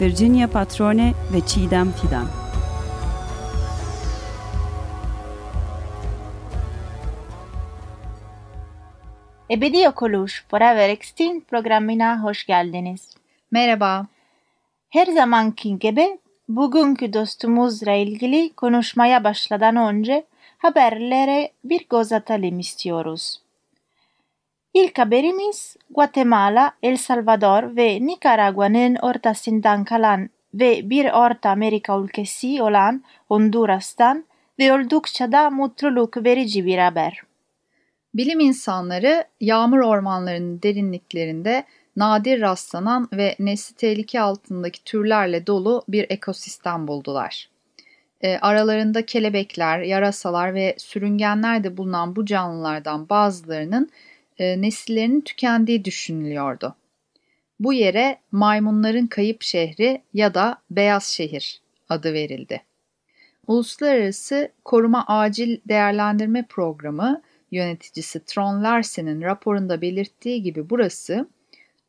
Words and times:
Virginia 0.00 0.48
Patrone 0.48 1.12
ve 1.32 1.46
Çiğdem 1.46 1.92
Fidan. 1.92 2.26
Ebedi 9.50 9.78
Yok 9.78 10.02
Oluş 10.02 10.44
Forever 10.50 10.88
Extinct 10.88 11.48
programına 11.50 12.22
hoş 12.22 12.46
geldiniz. 12.46 13.14
Merhaba. 13.50 14.06
Her 14.90 15.06
zamanki 15.06 15.78
gibi 15.78 16.18
bugünkü 16.48 17.12
dostumuzla 17.12 17.92
ilgili 17.92 18.52
konuşmaya 18.52 19.24
başladan 19.24 19.76
önce 19.76 20.24
haberlere 20.58 21.50
bir 21.64 21.86
göz 21.90 22.12
atalım 22.12 22.58
istiyoruz. 22.58 23.40
İlk 24.74 24.98
haberimiz 24.98 25.76
Guatemala, 25.90 26.72
El 26.82 26.96
Salvador 26.96 27.76
ve 27.76 28.06
Nikaragua'nın 28.06 28.96
ortasından 28.96 29.84
kalan 29.84 30.30
ve 30.54 30.90
bir 30.90 31.10
Orta 31.12 31.50
Amerika 31.50 31.98
ülkesi 31.98 32.62
olan 32.62 33.04
Honduras'tan 33.28 34.24
ve 34.58 34.72
oldukça 34.72 35.32
da 35.32 35.50
mutluluk 35.50 36.24
verici 36.24 36.66
bir 36.66 36.78
haber. 36.78 37.22
Bilim 38.14 38.40
insanları 38.40 39.24
yağmur 39.40 39.78
ormanlarının 39.78 40.62
derinliklerinde 40.62 41.64
nadir 41.96 42.40
rastlanan 42.40 43.08
ve 43.12 43.36
nesli 43.38 43.76
tehlike 43.76 44.20
altındaki 44.20 44.84
türlerle 44.84 45.46
dolu 45.46 45.82
bir 45.88 46.06
ekosistem 46.10 46.88
buldular. 46.88 47.48
E, 48.20 48.38
aralarında 48.38 49.06
kelebekler, 49.06 49.78
yarasalar 49.78 50.54
ve 50.54 50.74
sürüngenler 50.78 51.64
de 51.64 51.76
bulunan 51.76 52.16
bu 52.16 52.26
canlılardan 52.26 53.08
bazılarının 53.08 53.90
e, 54.40 54.60
nesillerinin 54.60 55.20
tükendiği 55.20 55.84
düşünülüyordu. 55.84 56.76
Bu 57.60 57.72
yere 57.72 58.18
maymunların 58.32 59.06
kayıp 59.06 59.42
şehri 59.42 60.02
ya 60.14 60.34
da 60.34 60.62
beyaz 60.70 61.04
şehir 61.04 61.60
adı 61.88 62.12
verildi. 62.12 62.62
Uluslararası 63.46 64.52
Koruma 64.64 65.04
Acil 65.06 65.58
Değerlendirme 65.68 66.46
Programı 66.48 67.22
yöneticisi 67.50 68.24
Tron 68.24 68.64
Larsen'in 68.64 69.22
raporunda 69.22 69.80
belirttiği 69.80 70.42
gibi 70.42 70.70
burası 70.70 71.28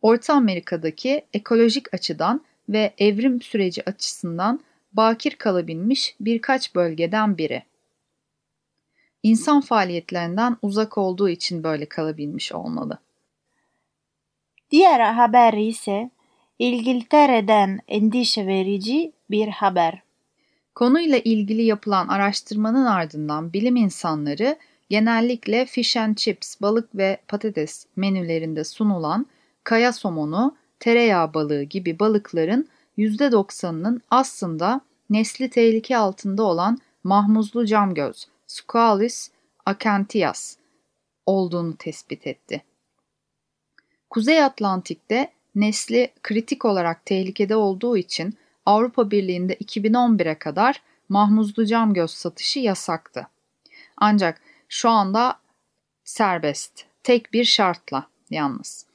Orta 0.02 0.34
Amerika'daki 0.34 1.26
ekolojik 1.34 1.94
açıdan 1.94 2.42
ve 2.70 2.94
evrim 2.98 3.42
süreci 3.42 3.90
açısından 3.90 4.60
bakir 4.94 5.32
kalabilmiş 5.32 6.16
birkaç 6.20 6.76
bölgeden 6.76 7.38
biri. 7.38 7.64
İnsan 9.24 9.62
faaliyetlerinden 9.62 10.58
uzak 10.62 10.98
olduğu 10.98 11.30
için 11.30 11.64
böyle 11.64 11.86
kalabilmiş 11.86 12.52
olmalı. 12.52 13.00
Diğer 14.72 15.00
haber 15.00 15.54
ise 15.54 16.10
İngiltere'den 16.60 17.80
endişe 17.88 18.48
verici 18.48 19.12
bir 19.30 19.48
haber. 19.48 20.02
Konuyla 20.76 21.18
ilgili 21.18 21.62
yapılan 21.62 22.08
araştırmanın 22.08 22.86
ardından 22.86 23.54
bilim 23.54 23.76
insanları 23.76 24.58
genellikle 24.90 25.66
fish 25.66 25.98
and 25.98 26.16
chips, 26.16 26.62
balık 26.62 26.96
ve 26.96 27.18
patates 27.28 27.86
menülerinde 27.96 28.64
sunulan 28.64 29.26
kaya 29.64 29.94
somonu, 29.94 30.56
tereyağı 30.80 31.34
balığı 31.34 31.64
gibi 31.64 32.00
balıkların 32.00 32.68
%90'ının 32.98 34.02
aslında 34.10 34.82
nesli 35.10 35.50
tehlike 35.50 35.98
altında 35.98 36.44
olan 36.44 36.78
mahmuzlu 37.04 37.66
camgöz, 37.66 38.28
Squalis 38.52 39.32
acanthias 39.66 40.58
olduğunu 41.26 41.78
tespit 41.78 42.28
etti. 42.28 42.64
Kuzey 44.10 44.44
Atlantik'te 44.44 45.32
nesli 45.56 46.14
kritik 46.24 46.66
olarak 46.66 47.06
tehlikede 47.06 47.56
olduğu 47.56 47.98
için 47.98 48.38
Avrupa 48.66 49.12
Birliği'nde 49.12 49.56
2011'e 49.56 50.40
kadar 50.40 50.82
mahmuzlu 51.10 51.66
camgöz 51.66 52.12
satışı 52.12 52.60
yasaktı. 52.60 53.28
Ancak 53.98 54.42
şu 54.70 54.90
anda 54.90 55.40
serbest, 56.04 56.86
tek 57.04 57.34
bir 57.34 57.44
şartla 57.44 58.08
yalnız. 58.30 58.86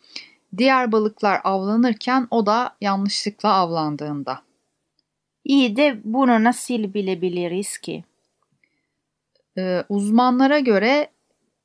Diğer 0.57 0.93
balıklar 0.93 1.41
avlanırken 1.45 2.29
o 2.31 2.47
da 2.47 2.77
yanlışlıkla 2.81 3.53
avlandığında. 3.53 4.43
İyi 5.45 5.77
de 5.77 6.01
bunu 6.05 6.45
nasıl 6.45 6.95
bilebiliriz 6.95 7.79
ki? 7.79 8.05
Ee, 9.59 9.85
uzmanlara 9.89 10.59
göre 10.59 11.11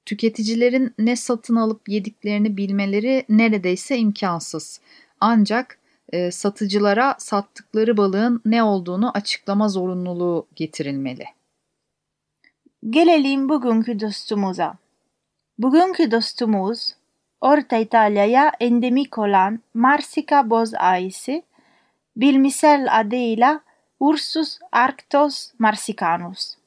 tüketicilerin 0.06 0.94
ne 1.00 1.16
satın 1.16 1.56
alıp 1.56 1.90
yediklerini 1.90 2.57
bilmeleri 2.57 3.25
neredeyse 3.29 3.97
imkansız. 3.97 4.81
Ancak 5.19 5.79
e, 6.09 6.31
satıcılara 6.31 7.16
sattıkları 7.18 7.97
balığın 7.97 8.41
ne 8.46 8.63
olduğunu 8.63 9.12
açıklama 9.12 9.69
zorunluluğu 9.69 10.47
getirilmeli. 10.56 11.25
Gelelim 12.90 13.50
bugünkü 13.50 14.00
dostumuza. 14.00 14.78
Bugünkü 15.57 16.12
dostumuz 16.12 16.96
Orta 17.41 17.78
İtalya'ya 17.78 18.51
endemik 18.59 19.18
olan 19.18 19.59
Marsica 19.74 20.50
boz 20.50 20.74
ayısı, 20.74 21.41
bilmisel 22.16 23.00
adıyla 23.00 23.62
Ursus 24.00 24.59
arctos 24.72 25.51
marsicanus. 25.59 26.61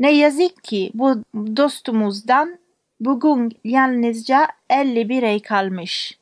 Ne 0.00 0.16
yazık 0.16 0.64
ki 0.64 0.90
bu 0.94 1.22
dostumuzdan 1.56 2.58
bugün 3.00 3.58
yalnızca 3.64 4.48
50 4.70 5.08
birey 5.08 5.42
kalmış. 5.42 6.18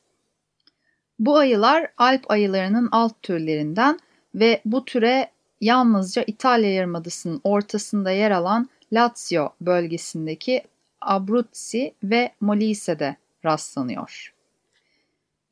Bu 1.19 1.37
ayılar 1.37 1.87
Alp 1.99 2.31
ayılarının 2.31 2.89
alt 2.93 3.23
türlerinden 3.23 3.99
ve 4.35 4.61
bu 4.65 4.85
türe 4.85 5.31
yalnızca 5.61 6.25
İtalya 6.27 6.73
Yarımadası'nın 6.73 7.41
ortasında 7.45 8.11
yer 8.11 8.31
alan 8.31 8.69
Lazio 8.93 9.49
bölgesindeki 9.61 10.63
Abruzzi 11.01 11.95
ve 12.03 12.33
Molisse'de 12.41 13.17
rastlanıyor. 13.45 14.35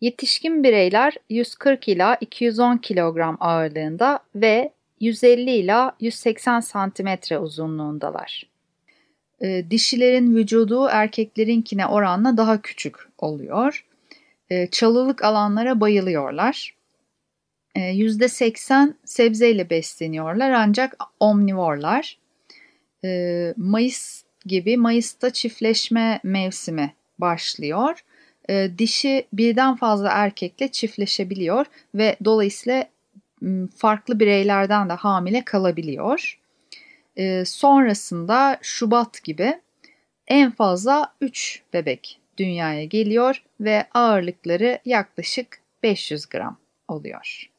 Yetişkin 0.01 0.65
bireyler 0.65 1.17
140 1.31 1.89
ila 1.89 2.17
210 2.21 2.77
kilogram 2.77 3.37
ağırlığında 3.41 4.19
ve 4.35 4.72
150 5.03 5.51
ila 5.51 5.97
180 6.01 6.61
santimetre 6.61 7.39
uzunluğundalar. 7.39 8.47
E, 9.43 9.71
dişilerin 9.71 10.37
vücudu 10.37 10.87
erkeklerinkine 10.91 11.87
oranla 11.87 12.37
daha 12.37 12.63
küçük 12.63 12.97
oluyor. 13.19 13.85
E, 14.51 14.67
çalılık 14.67 15.25
alanlara 15.25 15.81
bayılıyorlar. 15.81 16.75
E, 17.75 17.81
%80 17.81 18.95
sebzeyle 19.05 19.71
besleniyorlar 19.71 20.51
ancak 20.51 20.97
omnivorlar. 21.21 22.19
E, 23.05 23.55
Mayıs 23.57 24.23
gibi 24.47 24.77
Mayıs'ta 24.77 25.31
çiftleşme 25.31 26.21
mevsimi 26.23 26.95
başlıyor. 27.19 28.05
E, 28.49 28.71
dişi 28.79 29.27
birden 29.33 29.77
fazla 29.77 30.09
erkekle 30.09 30.69
çiftleşebiliyor 30.69 31.67
ve 31.95 32.17
dolayısıyla 32.25 32.92
farklı 33.77 34.21
bireylerden 34.21 34.89
de 34.89 34.93
hamile 34.93 35.45
kalabiliyor. 35.45 36.41
E, 37.17 37.45
sonrasında 37.45 38.59
Şubat 38.63 39.25
gibi 39.25 39.61
en 40.27 40.51
fazla 40.51 41.15
3 41.21 41.63
bebek 41.73 42.21
dünyaya 42.39 42.85
geliyor 42.85 43.43
ve 43.61 43.87
ağırlıkları 43.95 44.79
yaklaşık 44.85 45.61
500 45.83 46.27
gram 46.27 46.59
oluyor. 46.89 47.51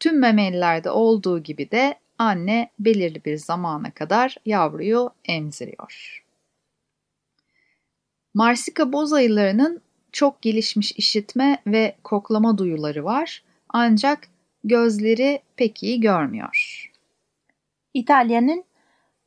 Tüm 0.00 0.18
memelilerde 0.18 0.90
olduğu 0.90 1.42
gibi 1.42 1.70
de 1.70 1.94
anne 2.18 2.70
belirli 2.78 3.24
bir 3.24 3.36
zamana 3.36 3.90
kadar 3.90 4.36
yavruyu 4.46 5.10
emziriyor. 5.24 6.24
Marsika 8.34 8.92
boz 8.92 9.12
ayılarının 9.12 9.82
çok 10.12 10.42
gelişmiş 10.42 10.92
işitme 10.92 11.62
ve 11.66 11.96
koklama 12.04 12.58
duyuları 12.58 13.04
var 13.04 13.42
ancak 13.68 14.28
gözleri 14.64 15.40
pek 15.56 15.82
iyi 15.82 16.00
görmüyor. 16.00 16.90
İtalya'nın 17.94 18.64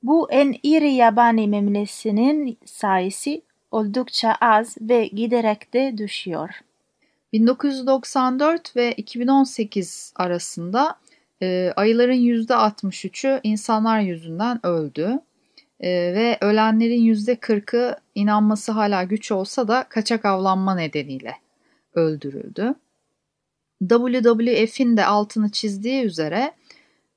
bu 0.03 0.31
en 0.31 0.56
iri 0.63 0.94
yabani 0.94 1.47
memlesinin 1.47 2.57
sayısı 2.65 3.41
oldukça 3.71 4.35
az 4.41 4.75
ve 4.81 5.07
giderek 5.07 5.74
de 5.74 5.97
düşüyor. 5.97 6.50
1994 7.33 8.75
ve 8.75 8.91
2018 8.91 10.13
arasında 10.15 10.95
e, 11.41 11.74
ayıların 11.75 12.13
%63'ü 12.13 13.39
insanlar 13.44 14.00
yüzünden 14.00 14.65
öldü. 14.65 15.19
E, 15.79 15.89
ve 15.89 16.38
ölenlerin 16.41 17.13
%40'ı 17.13 18.00
inanması 18.15 18.71
hala 18.71 19.03
güç 19.03 19.31
olsa 19.31 19.68
da 19.68 19.86
kaçak 19.89 20.25
avlanma 20.25 20.75
nedeniyle 20.75 21.36
öldürüldü. 21.94 22.75
WWF'in 23.89 24.97
de 24.97 25.06
altını 25.06 25.50
çizdiği 25.50 26.03
üzere 26.03 26.51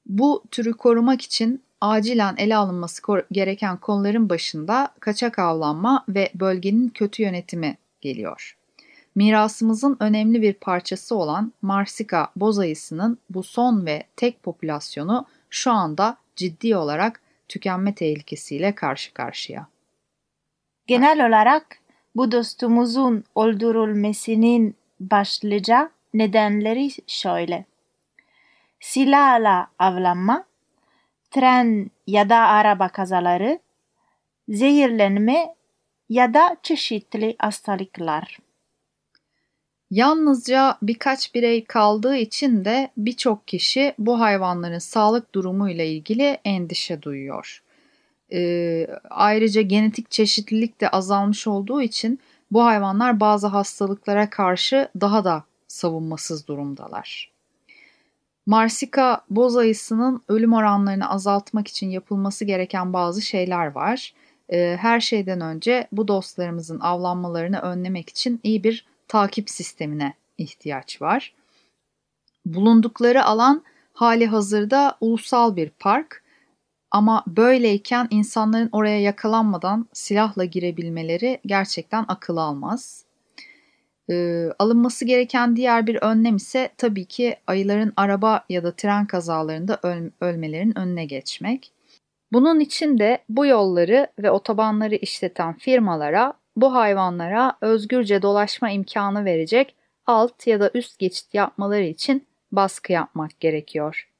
bu 0.07 0.45
türü 0.51 0.73
korumak 0.73 1.23
için 1.23 1.63
acilen 1.81 2.35
ele 2.39 2.57
alınması 2.57 3.03
gereken 3.33 3.77
konuların 3.77 4.29
başında 4.29 4.89
kaçak 5.01 5.39
avlanma 5.39 6.05
ve 6.09 6.31
bölgenin 6.35 6.89
kötü 6.89 7.23
yönetimi 7.23 7.77
geliyor. 8.01 8.57
Mirasımızın 9.15 9.97
önemli 10.01 10.43
bir 10.43 10.53
parçası 10.53 11.17
olan 11.17 11.53
Marsika 11.63 12.29
boz 12.37 12.59
ayısının 12.59 13.19
bu 13.31 13.43
son 13.43 13.87
ve 13.87 14.05
tek 14.17 14.43
popülasyonu 14.43 15.27
şu 15.51 15.71
anda 15.73 16.17
ciddi 16.37 16.77
olarak 16.77 17.21
tükenme 17.49 17.95
tehlikesiyle 17.95 18.75
karşı 18.75 19.15
karşıya. 19.15 19.67
Genel 20.87 21.29
olarak 21.29 21.79
bu 22.17 22.33
dostumuzun 22.33 23.25
öldürülmesinin 23.37 24.75
başlıca 25.01 25.91
nedenleri 26.19 26.91
şöyle. 27.07 27.65
Silahla 28.81 29.71
avlanma, 29.79 30.45
tren 31.31 31.91
ya 32.07 32.29
da 32.29 32.37
araba 32.37 32.89
kazaları, 32.89 33.59
zehirlenme 34.49 35.55
ya 36.09 36.35
da 36.35 36.57
çeşitli 36.63 37.37
hastalıklar. 37.39 38.39
Yalnızca 39.91 40.79
birkaç 40.83 41.35
birey 41.35 41.65
kaldığı 41.65 42.17
için 42.17 42.65
de 42.65 42.91
birçok 42.97 43.49
kişi 43.49 43.95
bu 43.99 44.21
hayvanların 44.21 44.79
sağlık 44.79 45.35
durumuyla 45.35 45.85
ilgili 45.85 46.39
endişe 46.45 47.03
duyuyor. 47.03 47.63
Ee, 48.33 48.87
ayrıca 49.11 49.63
genetik 49.63 50.11
çeşitlilik 50.11 50.81
de 50.81 50.89
azalmış 50.89 51.47
olduğu 51.47 51.83
için 51.83 52.21
bu 52.51 52.65
hayvanlar 52.65 53.21
bazı 53.21 53.47
hastalıklara 53.47 54.31
karşı 54.31 54.89
daha 55.01 55.25
da 55.25 55.45
savunmasız 55.69 56.47
durumdalar. 56.47 57.33
Marsika 58.47 59.21
boz 59.31 59.57
ayısının 59.57 60.23
ölüm 60.29 60.53
oranlarını 60.53 61.11
azaltmak 61.11 61.69
için 61.69 61.91
yapılması 61.91 62.45
gereken 62.45 62.93
bazı 62.93 63.23
şeyler 63.23 63.67
var. 63.67 64.15
Ee, 64.53 64.77
her 64.81 65.01
şeyden 65.01 65.41
önce 65.41 65.89
bu 65.93 66.09
dostlarımızın 66.09 66.81
avlanmalarını 66.81 67.59
önlemek 67.61 68.09
için 68.09 68.41
iyi 68.43 68.65
bir 68.65 68.87
takip 69.09 69.51
sistemine 69.51 70.15
ihtiyaç 70.39 71.03
var. 71.03 71.35
Bulundukları 72.47 73.25
alan 73.25 73.63
hali 73.93 74.27
hazırda 74.27 74.97
ulusal 75.01 75.57
bir 75.57 75.71
park 75.71 76.23
ama 76.91 77.25
böyleyken 77.27 78.09
insanların 78.11 78.69
oraya 78.73 79.01
yakalanmadan 79.01 79.89
silahla 79.93 80.45
girebilmeleri 80.45 81.41
gerçekten 81.47 82.05
akıl 82.09 82.37
almaz. 82.37 83.06
Ee, 84.11 84.49
alınması 84.59 85.05
gereken 85.05 85.57
diğer 85.57 85.87
bir 85.87 85.97
önlem 86.03 86.37
ise 86.37 86.69
tabii 86.79 87.05
ki 87.05 87.37
ayıların 87.47 87.93
araba 87.97 88.45
ya 88.49 88.65
da 88.65 88.73
tren 88.73 89.07
kazalarında 89.07 89.81
öl 89.83 90.11
ölmelerinin 90.21 90.79
önüne 90.79 91.05
geçmek. 91.05 91.73
Bunun 92.33 92.61
için 92.61 92.99
de 92.99 93.19
bu 93.29 93.47
yolları 93.47 94.07
ve 94.19 94.31
otobanları 94.31 94.95
işleten 94.95 95.53
firmalara 95.53 96.33
bu 96.57 96.75
hayvanlara 96.75 97.57
özgürce 97.61 98.23
dolaşma 98.23 98.71
imkanı 98.71 99.25
verecek 99.25 99.75
alt 100.07 100.47
ya 100.47 100.61
da 100.61 100.71
üst 100.75 100.99
geçit 100.99 101.35
yapmaları 101.35 101.85
için 101.85 102.27
baskı 102.53 102.93
yapmak 102.93 103.41
gerekiyor. 103.41 104.11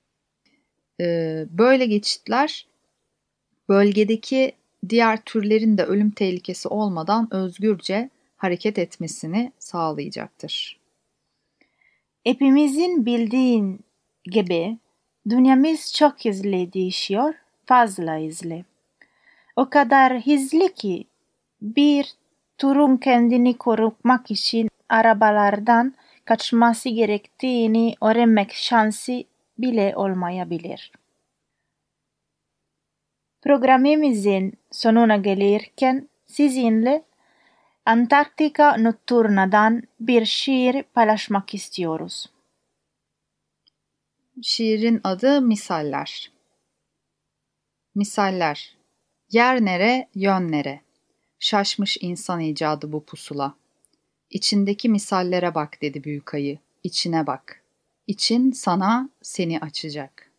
Ee, 1.01 1.47
böyle 1.51 1.87
geçitler 1.87 2.67
bölgedeki 3.69 4.53
diğer 4.89 5.21
türlerin 5.25 5.79
de 5.79 5.85
ölüm 5.85 6.11
tehlikesi 6.11 6.69
olmadan 6.69 7.35
özgürce 7.35 8.11
hareket 8.47 8.79
etmesini 8.79 9.53
sağlayacaktır. 9.59 10.81
Hepimizin 12.25 13.07
bildiğin 13.07 13.81
gibi 14.25 14.79
dünyamız 15.29 15.95
çok 15.95 16.25
hızlı 16.25 16.73
değişiyor, 16.73 17.35
fazla 17.67 18.21
hızlı. 18.21 18.65
O 19.57 19.71
kadar 19.71 20.27
hızlı 20.27 20.69
ki 20.69 21.05
bir 21.63 22.15
turun 22.59 22.97
kendini 22.97 23.59
korumak 23.59 24.31
için 24.31 24.69
arabalardan 24.89 25.95
kaçması 26.25 26.89
gerektiğini 26.89 27.95
öğrenmek 28.03 28.53
şansı 28.53 29.25
bile 29.59 29.93
olmayabilir. 29.97 30.93
Programımızın 33.43 34.53
sonuna 34.71 35.17
gelirken 35.17 36.09
sizinle 36.27 37.03
Antarktika 37.89 38.77
Nocturna'dan 38.77 39.83
bir 40.01 40.25
şiir 40.25 40.83
paylaşmak 40.83 41.55
istiyoruz. 41.55 42.27
Şiirin 44.43 45.01
adı 45.05 45.41
Misaller. 45.41 46.33
Misaller. 47.95 48.77
Yer 49.31 49.65
nere, 49.65 50.09
yön 50.15 50.53
nere? 50.53 50.81
Şaşmış 51.39 51.99
insan 52.01 52.41
icadı 52.41 52.93
bu 52.93 53.05
pusula. 53.05 53.55
İçindeki 54.31 54.89
misallere 54.89 55.55
bak 55.55 55.83
dedi 55.83 56.05
büyük 56.05 56.35
ayı. 56.35 56.59
İçine 56.83 57.27
bak. 57.27 57.63
İçin 58.07 58.53
sana 58.53 59.11
seni 59.23 59.61
açacak. 59.61 60.33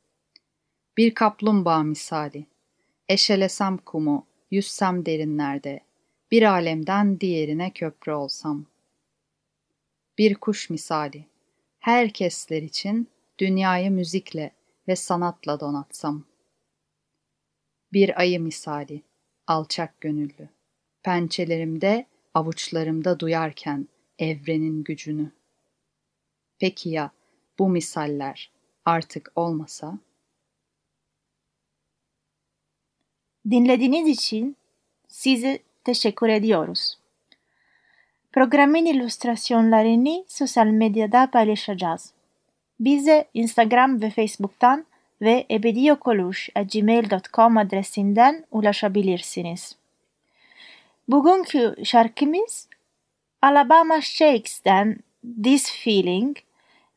Bir 0.98 1.14
kaplumbağa 1.14 1.84
misali. 1.84 2.46
Eşelesem 3.10 3.78
kumu, 3.78 4.28
yüzsem 4.52 5.06
derinlerde, 5.06 5.87
bir 6.32 6.44
alemden 6.44 7.20
diğerine 7.20 7.72
köprü 7.72 8.12
olsam. 8.12 8.66
Bir 10.18 10.36
kuş 10.36 10.70
misali. 10.70 11.26
Herkesler 11.80 12.62
için 12.62 13.08
dünyayı 13.40 13.92
müzikle 13.92 14.52
ve 14.88 14.96
sanatla 14.96 15.60
donatsam. 15.60 16.24
Bir 17.94 18.20
ayı 18.20 18.40
misali. 18.40 19.02
Alçak 19.48 20.02
gönüllü 20.02 20.50
pençelerimde, 21.08 22.06
avuçlarımda 22.34 23.20
duyarken 23.20 23.88
evrenin 24.20 24.84
gücünü. 24.84 25.32
Peki 26.60 26.90
ya 26.90 27.12
bu 27.60 27.70
misaller 27.70 28.52
artık 28.86 29.32
olmasa? 29.36 30.00
Dinlediğiniz 33.50 34.08
için 34.08 34.58
size 35.08 35.60
teşekkür 35.88 36.30
ediyoruz. 36.30 36.98
Programın 38.34 38.86
illüstrasyonlarını 38.86 40.24
sosyal 40.28 40.66
medyada 40.66 41.30
paylaşacağız. 41.32 42.14
Bize 42.80 43.26
Instagram 43.34 44.02
ve 44.02 44.10
Facebook'tan 44.10 44.86
ve 45.22 45.46
ebediyokoluş.gmail.com 45.52 47.58
adresinden 47.58 48.46
ulaşabilirsiniz. 48.52 49.76
Bugünkü 51.08 51.76
şarkımız 51.84 52.68
Alabama 53.42 54.02
Shakes'ten 54.02 54.98
This 55.44 55.72
Feeling 55.72 56.38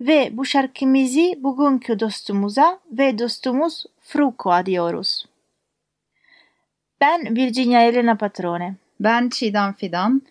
ve 0.00 0.30
bu 0.32 0.44
şarkımızı 0.44 1.34
bugünkü 1.38 2.00
dostumuza 2.00 2.80
ve 2.92 3.18
dostumuz 3.18 3.84
Fruko 4.00 4.50
adiyoruz. 4.50 5.26
Ben 7.00 7.36
Virginia 7.36 7.82
Elena 7.82 8.16
Patrone. 8.16 8.74
Ben 9.00 9.28
Çiğdem 9.28 9.72
Fidan. 9.72 10.22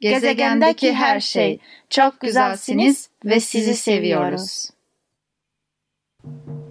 Gezegendeki 0.00 0.92
her 0.92 1.20
şey. 1.20 1.58
Çok 1.90 2.20
güzelsiniz 2.20 3.08
ve 3.24 3.40
sizi 3.40 3.74
seviyoruz. 3.74 4.70
just 6.24 6.63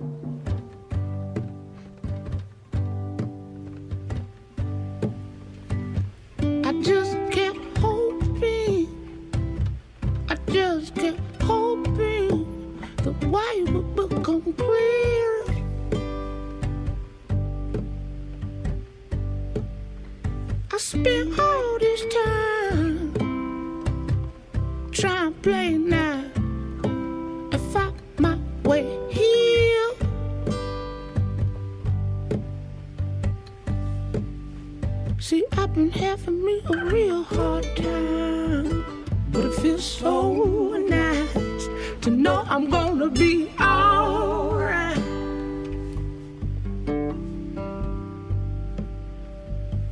been 35.73 35.89
having 35.89 36.45
me 36.45 36.61
a 36.69 36.85
real 36.85 37.23
hard 37.23 37.63
time, 37.75 38.85
but 39.31 39.45
it 39.45 39.53
feels 39.55 39.83
so 39.83 40.33
nice. 40.77 41.67
to 42.01 42.11
know 42.11 42.43
I'm 42.47 42.69
gonna 42.69 43.09
be 43.09 43.49
alright. 43.59 44.97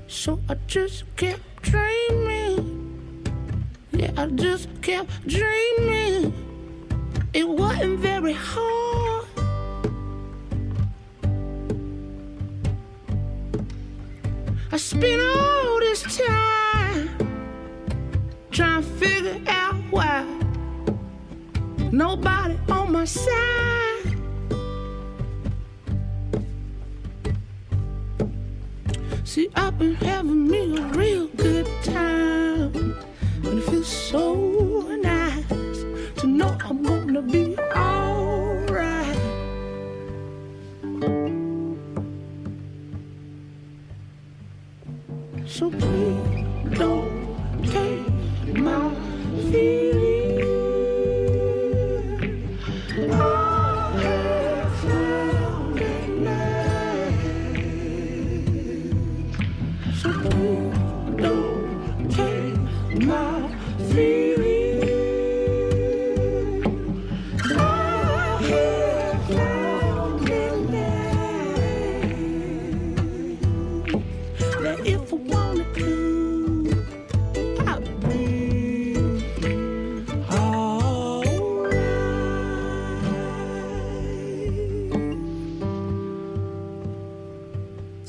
So 0.08 0.40
I 0.50 0.56
just 0.68 1.04
kept 1.16 1.42
dreaming. 1.64 3.26
Yeah, 3.92 4.12
I 4.18 4.28
just 4.28 4.68
kept 4.84 5.10
dreaming. 5.28 6.32
It 7.34 7.48
wasn't 7.48 8.00
very 8.00 8.34
hard. 8.34 9.26
I 14.74 14.78
spin 14.78 15.20
all 15.20 15.61
this 15.92 16.18
time 16.18 17.10
trying 18.50 18.82
to 18.82 18.90
figure 18.92 19.42
out 19.48 19.76
why 19.90 20.24
nobody 21.92 22.58
on 22.70 22.94
my 22.94 23.04
side. 23.04 24.16
See, 29.26 29.50
I've 29.54 29.78
been 29.78 29.96
having 29.96 30.48
me 30.48 30.78
a 30.78 30.84
real 30.94 31.28
good 31.28 31.68
time, 31.84 32.51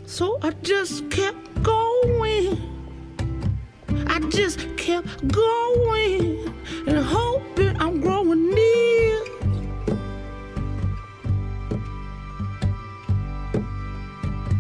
So 0.05 0.39
I 0.43 0.51
just 0.63 1.11
kept 1.11 1.63
going. 1.63 1.82
Just 4.35 4.61
kept 4.79 5.29
going 5.29 6.55
and 6.87 6.97
hoping 6.97 7.77
I'm 7.79 8.01
growing 8.01 8.49
near. 8.49 9.25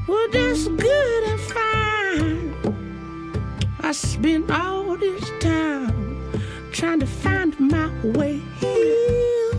Well, 0.07 0.29
that's 0.31 0.69
good 0.69 1.25
and 1.25 1.41
fine. 1.41 2.55
I 3.81 3.93
spent 3.93 4.51
all 4.51 4.95
this 4.99 5.31
time 5.41 6.43
trying 6.71 7.01
to 7.01 7.07
find 7.07 7.59
my 7.59 7.89
way 8.05 8.43
here. 8.61 9.53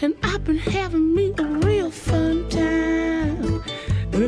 And 0.00 0.14
I've 0.22 0.44
been 0.44 0.58
having 0.58 1.14
me 1.14 1.32
a 1.38 1.44
real 1.44 1.90
fun 1.90 2.46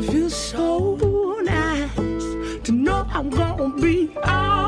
feels 0.07 0.35
so 0.35 0.95
nice 1.43 1.93
to 2.63 2.71
know 2.71 3.05
I'm 3.09 3.29
gonna 3.29 3.69
be 3.81 4.11
alright. 4.17 4.64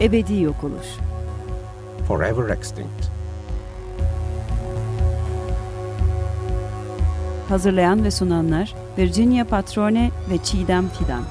Ebedi 0.00 0.40
yok 0.42 0.64
oluş. 0.64 0.86
Forever 2.08 2.50
extinct. 2.50 3.15
Hazırlayan 7.48 8.04
ve 8.04 8.10
sunanlar 8.10 8.74
Virginia 8.98 9.44
Patrone 9.44 10.10
ve 10.30 10.38
Çiğdem 10.44 10.88
Fidan. 10.88 11.22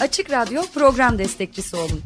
Açık 0.00 0.30
Radyo 0.30 0.62
program 0.74 1.18
destekçisi 1.18 1.76
olun. 1.76 2.00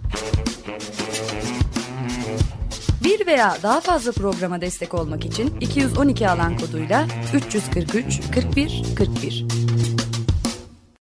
Bir 3.04 3.26
veya 3.26 3.56
daha 3.62 3.80
fazla 3.80 4.12
programa 4.12 4.60
destek 4.60 4.94
olmak 4.94 5.24
için 5.24 5.60
212 5.60 6.28
alan 6.28 6.58
koduyla 6.58 7.06
343 7.34 8.20
41 8.34 8.82
41 8.96 9.67